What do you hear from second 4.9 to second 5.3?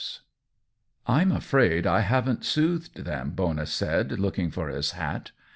hat.